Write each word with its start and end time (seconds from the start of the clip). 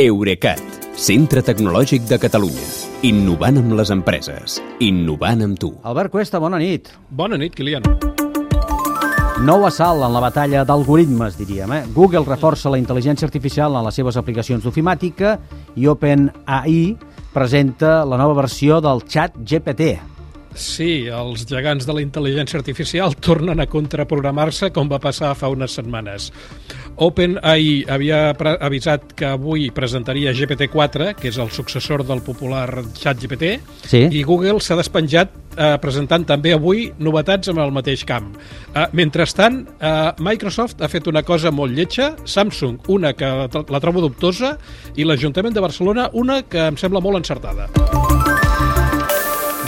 Eurecat, 0.00 0.56
centre 0.96 1.42
tecnològic 1.44 2.06
de 2.08 2.16
Catalunya. 2.16 2.62
Innovant 3.04 3.58
amb 3.60 3.74
les 3.76 3.90
empreses. 3.92 4.54
Innovant 4.80 5.42
amb 5.44 5.58
tu. 5.60 5.68
Albert 5.84 6.08
Cuesta, 6.14 6.38
bona 6.40 6.56
nit. 6.56 6.88
Bona 7.10 7.36
nit, 7.36 7.52
Kilian. 7.52 7.84
Nou 9.44 9.66
assalt 9.68 10.00
en 10.00 10.14
la 10.16 10.22
batalla 10.24 10.62
d'algoritmes, 10.64 11.36
diríem. 11.36 11.74
Eh? 11.76 11.82
Google 11.92 12.24
reforça 12.24 12.72
la 12.72 12.80
intel·ligència 12.80 13.28
artificial 13.28 13.76
en 13.76 13.84
les 13.84 14.00
seves 14.00 14.16
aplicacions 14.16 14.64
d'ofimàtica 14.64 15.34
i 15.76 15.84
OpenAI 15.92 16.78
presenta 17.34 17.98
la 18.08 18.16
nova 18.16 18.40
versió 18.40 18.80
del 18.80 19.04
xat 19.04 19.36
GPT. 19.44 19.92
Sí, 20.52 21.06
els 21.08 21.46
gegants 21.48 21.86
de 21.88 21.94
la 21.96 22.02
intel·ligència 22.04 22.58
artificial 22.60 23.14
tornen 23.24 23.60
a 23.60 23.68
contraprogramar-se 23.68 24.68
com 24.72 24.88
va 24.88 25.00
passar 25.00 25.34
fa 25.36 25.48
unes 25.52 25.76
setmanes. 25.78 26.30
OpenAI 26.96 27.84
havia 27.88 28.34
avisat 28.60 29.12
que 29.16 29.26
avui 29.26 29.70
presentaria 29.74 30.32
GPT-4, 30.32 31.14
que 31.18 31.28
és 31.28 31.38
el 31.38 31.50
successor 31.50 32.04
del 32.06 32.22
popular 32.22 32.82
ChatGPT, 32.94 33.60
Sí. 33.88 34.08
i 34.10 34.22
Google 34.22 34.60
s'ha 34.60 34.76
despenjat 34.76 35.30
eh, 35.56 35.76
presentant 35.80 36.24
també 36.24 36.52
avui 36.54 36.92
novetats 36.98 37.48
en 37.48 37.58
el 37.58 37.72
mateix 37.72 38.04
camp. 38.04 38.34
Eh, 38.74 38.86
mentrestant, 38.92 39.66
eh, 39.80 40.12
Microsoft 40.18 40.80
ha 40.82 40.88
fet 40.88 41.06
una 41.06 41.22
cosa 41.22 41.50
molt 41.50 41.72
lletja, 41.72 42.16
Samsung 42.24 42.78
una 42.88 43.12
que 43.12 43.26
la 43.26 43.80
trobo 43.80 44.00
dubtosa 44.00 44.56
i 44.96 45.04
l'Ajuntament 45.04 45.54
de 45.54 45.60
Barcelona 45.60 46.10
una 46.12 46.42
que 46.42 46.68
em 46.68 46.76
sembla 46.76 47.00
molt 47.00 47.16
encertada. 47.16 47.68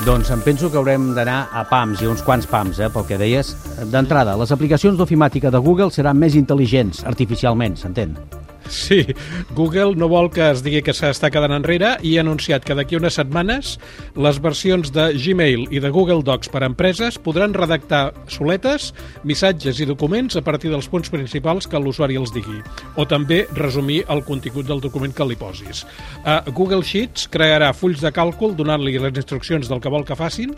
Doncs 0.05 0.29
em 0.29 0.41
penso 0.45 0.69
que 0.69 0.77
haurem 0.77 1.15
d'anar 1.17 1.47
a 1.57 1.63
PAMs 1.65 2.03
i 2.05 2.11
uns 2.11 2.21
quants 2.27 2.45
PAMs, 2.45 2.77
eh, 2.77 2.91
pel 2.93 3.07
que 3.09 3.17
deies. 3.17 3.55
D'entrada, 3.89 4.37
les 4.37 4.53
aplicacions 4.53 5.01
d'ofimàtica 5.01 5.49
de 5.49 5.65
Google 5.65 5.89
seran 5.91 6.21
més 6.21 6.37
intel·ligents 6.37 7.07
artificialment, 7.09 7.81
s'entén? 7.81 8.13
Sí, 8.69 9.05
Google 9.55 9.95
no 9.97 10.09
vol 10.09 10.31
que 10.33 10.45
es 10.51 10.63
digui 10.65 10.81
que 10.85 10.95
s'està 10.97 11.29
quedant 11.33 11.53
enrere 11.55 11.95
i 12.03 12.15
ha 12.17 12.23
anunciat 12.25 12.65
que 12.65 12.77
d'aquí 12.77 12.97
unes 12.97 13.19
setmanes 13.19 13.75
les 14.17 14.41
versions 14.43 14.91
de 14.95 15.11
Gmail 15.15 15.67
i 15.75 15.83
de 15.85 15.91
Google 15.93 16.25
Docs 16.25 16.51
per 16.53 16.63
a 16.63 16.71
empreses 16.71 17.19
podran 17.21 17.55
redactar 17.55 18.15
soletes, 18.33 18.93
missatges 19.25 19.81
i 19.81 19.89
documents 19.89 20.39
a 20.41 20.45
partir 20.47 20.73
dels 20.73 20.89
punts 20.89 21.13
principals 21.13 21.69
que 21.69 21.81
l'usuari 21.81 22.19
els 22.21 22.33
digui, 22.35 22.61
o 22.97 23.07
també 23.07 23.45
resumir 23.59 24.03
el 24.09 24.25
contingut 24.25 24.67
del 24.71 24.83
document 24.85 25.15
que 25.15 25.29
li 25.29 25.39
posis. 25.39 25.85
Uh, 26.25 26.41
Google 26.57 26.83
Sheets 26.83 27.29
crearà 27.33 27.73
fulls 27.77 28.03
de 28.05 28.13
càlcul 28.15 28.57
donant-li 28.57 28.97
les 28.99 29.23
instruccions 29.23 29.69
del 29.69 29.81
que 29.85 29.93
vol 29.93 30.09
que 30.09 30.19
facin 30.19 30.57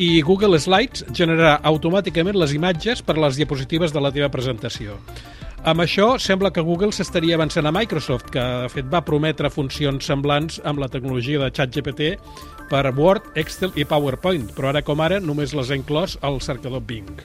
i 0.00 0.22
Google 0.24 0.58
Slides 0.60 1.04
generarà 1.12 1.58
automàticament 1.68 2.38
les 2.38 2.54
imatges 2.56 3.02
per 3.04 3.18
a 3.18 3.26
les 3.26 3.36
diapositives 3.36 3.92
de 3.92 4.00
la 4.00 4.12
teva 4.14 4.30
presentació. 4.32 4.96
Amb 5.60 5.82
això, 5.84 6.14
sembla 6.16 6.48
que 6.56 6.62
Google 6.64 6.88
s'estaria 6.96 7.34
avançant 7.36 7.66
a 7.68 7.72
Microsoft, 7.74 8.30
que 8.32 8.40
de 8.40 8.68
fet 8.72 8.86
va 8.88 9.02
prometre 9.04 9.50
funcions 9.52 10.06
semblants 10.08 10.56
amb 10.64 10.80
la 10.80 10.88
tecnologia 10.88 11.42
de 11.42 11.50
ChatGPT 11.52 12.14
per 12.70 12.86
Word, 12.96 13.26
Excel 13.36 13.76
i 13.76 13.84
PowerPoint, 13.84 14.46
però 14.56 14.70
ara 14.70 14.80
com 14.80 15.02
ara 15.04 15.18
només 15.20 15.52
les 15.52 15.68
ha 15.68 15.76
inclòs 15.76 16.16
al 16.24 16.40
cercador 16.40 16.80
Bing. 16.80 17.20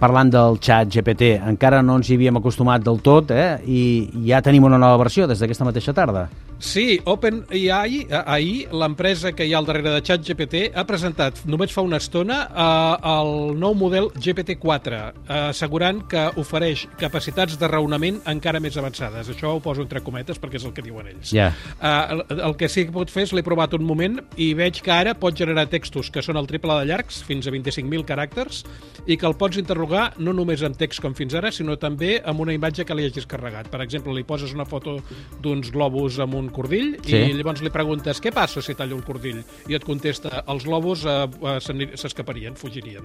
Parlant 0.00 0.32
del 0.32 0.56
xat 0.64 0.88
GPT, 0.96 1.34
encara 1.44 1.82
no 1.84 1.98
ens 2.00 2.08
hi 2.08 2.16
havíem 2.16 2.40
acostumat 2.40 2.86
del 2.88 3.02
tot, 3.04 3.36
eh? 3.36 3.60
I 3.68 3.82
ja 4.30 4.40
tenim 4.40 4.64
una 4.64 4.80
nova 4.80 5.02
versió 5.04 5.28
des 5.28 5.44
d'aquesta 5.44 5.68
mateixa 5.68 5.92
tarda. 5.92 6.30
Sí, 6.58 7.00
OpenAI, 7.04 8.06
eh, 8.08 8.22
ahir, 8.26 8.68
l'empresa 8.72 9.32
que 9.32 9.46
hi 9.46 9.52
ha 9.54 9.58
al 9.58 9.66
darrere 9.66 9.90
de 9.94 10.02
ChatGPT, 10.02 10.62
ha 10.74 10.84
presentat 10.88 11.42
només 11.50 11.72
fa 11.74 11.82
una 11.84 11.98
estona 12.00 12.40
eh, 12.46 13.10
el 13.10 13.58
nou 13.58 13.74
model 13.78 14.10
GPT-4, 14.14 15.00
eh, 15.26 15.40
assegurant 15.50 16.04
que 16.10 16.24
ofereix 16.40 16.86
capacitats 17.00 17.58
de 17.60 17.68
raonament 17.70 18.20
encara 18.30 18.62
més 18.62 18.78
avançades. 18.80 19.28
Això 19.30 19.54
ho 19.54 19.62
poso 19.64 19.82
entre 19.84 20.02
cometes 20.04 20.40
perquè 20.40 20.60
és 20.60 20.66
el 20.68 20.74
que 20.76 20.84
diuen 20.84 21.10
ells. 21.10 21.32
Ja. 21.34 21.50
Uh, 21.80 21.90
el, 22.14 22.24
el 22.48 22.56
que 22.60 22.68
sí 22.70 22.86
que 22.86 22.94
pot 22.94 23.10
fer 23.12 23.26
és, 23.26 23.34
l'he 23.34 23.44
provat 23.46 23.74
un 23.76 23.84
moment 23.86 24.18
i 24.40 24.52
veig 24.56 24.80
que 24.84 24.92
ara 24.94 25.14
pot 25.18 25.36
generar 25.36 25.66
textos 25.72 26.10
que 26.12 26.22
són 26.24 26.38
el 26.40 26.48
triple 26.50 26.76
de 26.80 26.88
llargs, 26.90 27.22
fins 27.26 27.48
a 27.48 27.54
25.000 27.54 28.06
caràcters, 28.08 28.62
i 29.06 29.18
que 29.20 29.28
el 29.28 29.36
pots 29.40 29.58
interrogar 29.60 30.12
no 30.18 30.32
només 30.36 30.62
amb 30.64 30.78
text 30.80 31.02
com 31.04 31.16
fins 31.16 31.34
ara, 31.36 31.52
sinó 31.52 31.76
també 31.80 32.16
amb 32.24 32.40
una 32.44 32.54
imatge 32.56 32.86
que 32.86 32.96
li 32.96 33.06
hagis 33.08 33.28
carregat. 33.28 33.68
Per 33.72 33.82
exemple, 33.84 34.14
li 34.16 34.24
poses 34.26 34.54
una 34.56 34.66
foto 34.68 34.98
d'uns 35.42 35.72
globus 35.74 36.20
amb 36.24 36.38
un 36.38 36.43
cordill 36.50 36.98
Sí. 37.04 37.16
i 37.16 37.32
llavors 37.32 37.62
li 37.62 37.70
preguntes 37.70 38.20
què 38.22 38.32
passa 38.32 38.62
si 38.62 38.74
tallo 38.74 38.96
un 38.96 39.02
cordill? 39.02 39.42
I 39.68 39.74
et 39.78 39.84
contesta, 39.84 40.44
els 40.48 40.64
globus 40.64 41.04
uh, 41.04 41.24
uh, 41.40 41.58
s'escaparien, 41.60 42.56
fugirien. 42.56 43.04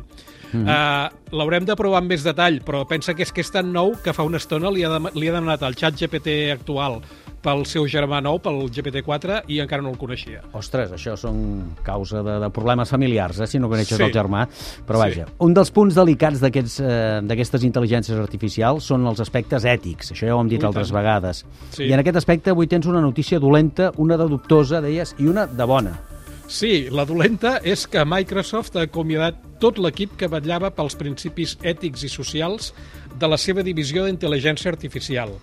Mm 0.51 0.65
-hmm. 0.65 0.67
uh, 0.67 1.37
L'haurem 1.37 1.65
de 1.65 1.75
provar 1.75 1.99
amb 1.99 2.09
més 2.09 2.23
detall, 2.23 2.61
però 2.65 2.85
pensa 2.87 3.13
que 3.13 3.23
és 3.23 3.31
que 3.31 3.41
és 3.41 3.51
tan 3.51 3.71
nou 3.71 3.95
que 4.03 4.13
fa 4.13 4.23
una 4.23 4.37
estona 4.37 4.71
li 4.71 4.83
ha, 4.83 4.89
dem 4.89 5.07
li 5.13 5.27
ha 5.29 5.33
demanat 5.33 5.63
al 5.63 5.75
xat 5.75 5.95
GPT 5.95 6.51
actual 6.51 7.01
pel 7.41 7.65
seu 7.65 7.85
germà 7.87 8.21
nou, 8.21 8.39
pel 8.43 8.69
GPT-4, 8.69 9.43
i 9.47 9.59
encara 9.63 9.81
no 9.81 9.89
el 9.93 9.97
coneixia. 9.97 10.41
Ostres, 10.53 10.91
això 10.91 11.15
són 11.17 11.75
causa 11.85 12.21
de, 12.25 12.39
de 12.43 12.49
problemes 12.55 12.89
familiars, 12.91 13.39
eh, 13.39 13.47
si 13.47 13.59
no 13.59 13.69
coneixes 13.71 13.97
Sí. 13.97 14.03
el 14.03 14.11
germà. 14.11 14.45
Però 14.87 14.99
Sí. 14.99 15.03
vaja, 15.05 15.25
un 15.39 15.53
dels 15.53 15.71
punts 15.71 15.95
delicats 15.95 16.41
eh, 16.79 17.21
d'aquestes 17.23 17.63
intel·ligències 17.63 18.19
artificials 18.19 18.83
són 18.83 19.05
els 19.07 19.19
aspectes 19.19 19.63
ètics. 19.65 20.11
Això 20.11 20.27
ja 20.27 20.35
ho 20.35 20.41
hem 20.41 20.49
dit 20.49 20.61
Ui, 20.61 20.67
altres 20.67 20.89
tant. 20.91 20.97
vegades. 20.99 21.45
Sí. 21.71 21.83
I 21.85 21.93
en 21.93 21.99
aquest 21.99 22.17
aspecte 22.17 22.49
avui 22.51 22.67
tens 22.67 22.85
una 22.85 23.01
notícia 23.01 23.39
dolenta, 23.39 23.91
una 23.97 24.17
de 24.17 24.27
dubtosa, 24.27 24.81
deies, 24.81 25.15
i 25.19 25.27
una 25.27 25.45
de 25.47 25.63
bona. 25.63 25.99
Sí, 26.49 26.87
la 26.89 27.03
dolenta 27.05 27.59
és 27.61 27.83
que 27.85 28.01
Microsoft 28.09 28.73
ha 28.79 28.87
acomiadat 28.87 29.37
tot 29.61 29.77
l'equip 29.77 30.15
que 30.17 30.27
vetllava 30.31 30.71
pels 30.73 30.95
principis 30.97 31.53
ètics 31.61 32.07
i 32.07 32.09
socials 32.09 32.71
de 33.19 33.27
la 33.29 33.37
seva 33.37 33.61
divisió 33.61 34.05
d'intel·ligència 34.07 34.71
artificial. 34.71 35.35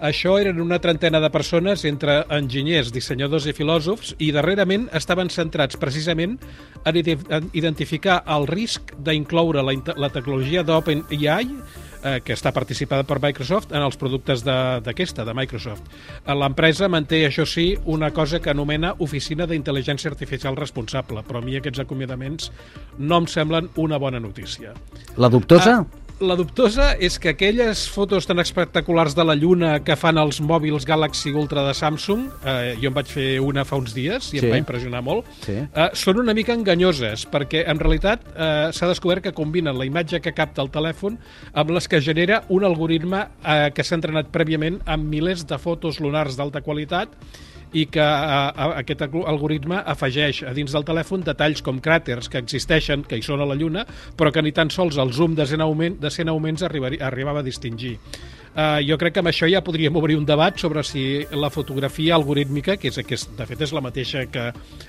Això 0.00 0.38
eren 0.40 0.62
una 0.64 0.78
trentena 0.80 1.20
de 1.20 1.28
persones 1.34 1.84
entre 1.84 2.22
enginyers, 2.32 2.94
dissenyadors 2.96 3.44
i 3.50 3.54
filòsofs 3.56 4.14
i 4.24 4.30
darrerament 4.32 4.88
estaven 4.96 5.28
centrats 5.30 5.76
precisament 5.76 6.38
en 6.84 6.96
ide- 6.96 7.18
en 7.28 7.50
identificar 7.52 8.22
el 8.26 8.48
risc 8.48 8.94
d'incloure 9.04 9.62
la, 9.62 9.76
la 10.00 10.10
tecnologia 10.16 10.64
d'OpenAI 10.64 11.50
eh, 12.04 12.20
que 12.24 12.34
està 12.36 12.52
participada 12.52 13.02
per 13.08 13.18
Microsoft 13.22 13.72
en 13.72 13.82
els 13.82 13.96
productes 13.96 14.44
de- 14.44 14.80
d'aquesta, 14.84 15.24
de, 15.24 15.32
de 15.32 15.34
Microsoft. 15.40 15.82
Eh, 16.26 16.34
L'empresa 16.34 16.88
manté, 16.88 17.24
això 17.26 17.46
sí, 17.48 17.76
una 17.86 18.10
cosa 18.12 18.40
que 18.40 18.50
anomena 18.50 18.94
Oficina 18.98 19.46
d'Intel·ligència 19.46 20.10
Artificial 20.12 20.54
Responsable, 20.56 21.22
però 21.24 21.38
a 21.38 21.44
mi 21.44 21.56
aquests 21.56 21.80
acomiadaments 21.80 22.52
no 22.98 23.18
em 23.18 23.26
semblen 23.26 23.70
una 23.76 23.98
bona 23.98 24.20
notícia. 24.20 24.74
La 25.16 25.28
dubtosa? 25.28 25.80
Ah, 25.80 26.03
la 26.20 26.36
dubtosa 26.38 26.92
és 27.02 27.16
que 27.18 27.32
aquelles 27.34 27.88
fotos 27.90 28.24
tan 28.28 28.38
espectaculars 28.38 29.16
de 29.18 29.24
la 29.26 29.34
Lluna 29.34 29.80
que 29.84 29.96
fan 29.98 30.16
els 30.22 30.38
mòbils 30.40 30.86
Galaxy 30.86 31.32
Ultra 31.34 31.64
de 31.66 31.72
Samsung, 31.74 32.28
eh, 32.46 32.76
jo 32.80 32.88
en 32.88 32.94
vaig 32.94 33.10
fer 33.10 33.40
una 33.42 33.64
fa 33.66 33.76
uns 33.76 33.92
dies 33.96 34.30
i 34.32 34.38
Sí. 34.38 34.46
em 34.46 34.52
va 34.52 34.58
impressionar 34.58 35.02
molt, 35.02 35.26
Sí. 35.42 35.52
eh, 35.52 35.90
són 35.92 36.20
una 36.20 36.32
mica 36.32 36.54
enganyoses, 36.54 37.26
perquè 37.28 37.64
en 37.68 37.78
realitat 37.80 38.20
eh, 38.36 38.68
s'ha 38.72 38.86
descobert 38.88 39.22
que 39.24 39.32
combinen 39.32 39.76
la 39.76 39.84
imatge 39.86 40.20
que 40.20 40.32
capta 40.32 40.62
el 40.62 40.70
telèfon 40.70 41.18
amb 41.52 41.70
les 41.70 41.88
que 41.88 42.00
genera 42.00 42.44
un 42.48 42.64
algoritme 42.64 43.26
eh, 43.44 43.72
que 43.74 43.82
s'ha 43.82 43.96
entrenat 43.96 44.30
prèviament 44.30 44.80
amb 44.86 45.04
milers 45.04 45.44
de 45.46 45.58
fotos 45.58 45.98
lunars 46.00 46.36
d'alta 46.36 46.60
qualitat 46.62 47.08
i 47.74 47.86
que 47.90 48.02
eh, 48.02 48.66
aquest 48.80 49.02
alg- 49.08 49.24
algoritme 49.28 49.80
afegeix 49.94 50.44
a 50.46 50.52
dins 50.54 50.72
del 50.74 50.86
telèfon 50.86 51.24
detalls 51.26 51.60
com 51.66 51.80
cràters 51.82 52.30
que 52.30 52.38
existeixen, 52.38 53.02
que 53.08 53.18
hi 53.18 53.24
són 53.26 53.42
a 53.42 53.48
la 53.50 53.56
Lluna, 53.58 53.82
però 54.16 54.30
que 54.32 54.42
ni 54.46 54.52
tan 54.54 54.70
sols 54.70 54.96
el 55.02 55.12
zoom 55.12 55.34
de 55.34 55.46
100 55.50 55.60
augment, 55.66 55.98
de 56.00 56.10
100 56.10 56.30
augments 56.30 56.62
arribaria, 56.62 57.02
arribava 57.06 57.42
a 57.42 57.46
distingir. 57.46 57.96
Uh, 58.54 58.78
jo 58.86 58.94
crec 59.00 59.16
que 59.16 59.22
amb 59.22 59.32
això 59.32 59.48
ja 59.50 59.64
podríem 59.66 59.96
obrir 59.98 60.14
un 60.14 60.26
debat 60.28 60.54
sobre 60.62 60.84
si 60.86 61.24
la 61.34 61.48
fotografia 61.50 62.14
algorítmica, 62.14 62.76
que 62.78 62.92
és, 62.92 63.00
que 63.02 63.16
és, 63.16 63.24
de 63.34 63.46
fet 63.48 63.64
és 63.66 63.72
la 63.74 63.82
mateixa 63.82 64.22
que 64.30 64.44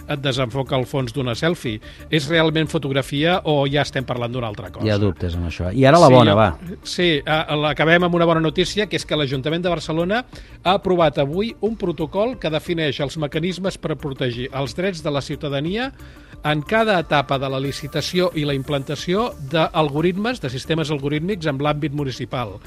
et 0.06 0.22
desenfoca 0.22 0.78
el 0.78 0.86
fons 0.86 1.16
d'una 1.16 1.34
selfie, 1.34 1.80
és 2.14 2.28
realment 2.30 2.70
fotografia 2.70 3.40
o 3.50 3.64
ja 3.66 3.82
estem 3.82 4.06
parlant 4.06 4.36
d'una 4.36 4.52
altra 4.54 4.70
cosa? 4.70 4.86
Hi 4.86 4.94
ha 4.94 5.00
dubtes 5.02 5.34
amb 5.34 5.50
això. 5.50 5.72
I 5.74 5.88
ara 5.90 5.98
la 5.98 6.12
Sí, 6.12 6.14
bona, 6.14 6.36
va. 6.38 6.48
Sí, 6.86 7.10
eh, 7.18 7.40
l'acabem 7.64 8.06
amb 8.06 8.20
una 8.20 8.30
bona 8.30 8.44
notícia, 8.44 8.86
que 8.86 9.00
és 9.02 9.06
que 9.06 9.18
l'Ajuntament 9.18 9.66
de 9.66 9.74
Barcelona 9.74 10.22
ha 10.62 10.76
aprovat 10.78 11.18
avui 11.24 11.56
un 11.66 11.74
protocol 11.76 12.38
que 12.38 12.54
defineix 12.54 13.02
els 13.02 13.18
mecanismes 13.18 13.80
per 13.82 13.98
protegir 13.98 14.52
els 14.54 14.78
drets 14.78 15.02
de 15.02 15.10
la 15.10 15.26
ciutadania 15.26 15.90
en 16.46 16.62
cada 16.62 17.00
etapa 17.02 17.40
de 17.42 17.50
la 17.50 17.60
licitació 17.60 18.30
i 18.38 18.46
la 18.46 18.54
implantació 18.54 19.32
d'algoritmes, 19.50 20.38
de 20.44 20.54
sistemes 20.54 20.94
algorítmics 20.94 21.50
en 21.50 21.58
l'àmbit 21.58 21.98
municipal 21.98 22.60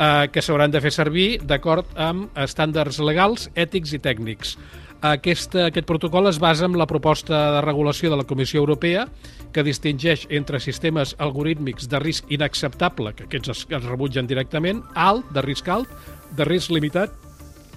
eh, 0.00 0.28
que 0.32 0.42
s'hauran 0.42 0.72
de 0.72 0.80
fer 0.80 0.92
servir 0.94 1.28
d'acord 1.44 1.88
amb 2.00 2.32
estàndards 2.40 2.98
legals, 3.04 3.50
ètics 3.54 3.92
i 3.94 4.00
tècnics. 4.02 4.56
Aquest, 5.00 5.54
aquest 5.56 5.86
protocol 5.88 6.28
es 6.28 6.38
basa 6.40 6.66
en 6.68 6.76
la 6.76 6.86
proposta 6.88 7.38
de 7.54 7.60
regulació 7.64 8.10
de 8.12 8.18
la 8.20 8.26
Comissió 8.28 8.60
Europea 8.60 9.06
que 9.52 9.64
distingeix 9.64 10.26
entre 10.28 10.60
sistemes 10.60 11.14
algorítmics 11.18 11.88
de 11.88 12.00
risc 12.02 12.28
inacceptable, 12.28 13.14
que 13.16 13.24
aquests 13.24 13.48
es, 13.54 13.64
es 13.70 13.86
rebutgen 13.88 14.28
directament, 14.28 14.82
alt, 14.94 15.24
de 15.32 15.42
risc 15.46 15.68
alt, 15.72 15.88
de 16.36 16.44
risc 16.44 16.70
limitat 16.70 17.16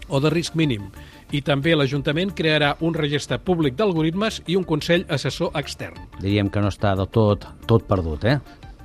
o 0.09 0.19
de 0.19 0.29
risc 0.33 0.57
mínim. 0.59 0.89
I 1.33 1.39
també 1.41 1.73
l'Ajuntament 1.73 2.33
crearà 2.35 2.75
un 2.85 2.93
registre 2.93 3.39
públic 3.39 3.79
d'algoritmes 3.79 4.41
i 4.51 4.57
un 4.59 4.67
Consell 4.67 5.07
Assessor 5.09 5.55
Extern. 5.57 5.97
Diríem 6.19 6.51
que 6.51 6.61
no 6.61 6.69
està 6.69 6.91
del 6.99 7.07
tot, 7.07 7.47
tot 7.65 7.87
perdut, 7.87 8.27
eh? 8.27 8.37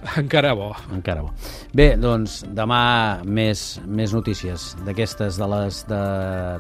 Encara 0.23 0.55
bo. 0.55 0.73
Encara 0.95 1.23
bo. 1.23 1.33
Bé, 1.75 1.93
doncs 2.01 2.43
demà 2.57 3.23
més, 3.25 3.79
més 3.87 4.15
notícies 4.15 4.73
d'aquestes 4.87 5.39
de 5.41 5.49
les 5.55 5.83
de 5.89 6.03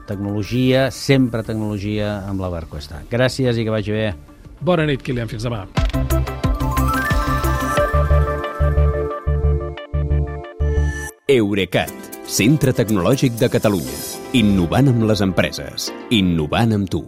tecnologia, 0.08 0.88
sempre 0.94 1.44
tecnologia 1.46 2.18
amb 2.28 2.42
l'Albert 2.42 2.70
Cuesta. 2.72 3.02
Gràcies 3.10 3.58
i 3.58 3.66
que 3.66 3.74
vagi 3.74 3.94
bé. 3.94 4.08
Bona 4.60 4.86
nit, 4.88 5.04
Kilian. 5.06 5.30
Fins 5.30 5.46
demà. 5.46 5.64
Eurecat, 11.28 11.92
centre 12.24 12.72
tecnològic 12.72 13.36
de 13.36 13.50
Catalunya. 13.52 14.00
Innovant 14.40 14.88
amb 14.94 15.04
les 15.10 15.20
empreses. 15.24 15.92
Innovant 16.16 16.72
amb 16.72 16.88
tu. 16.88 17.04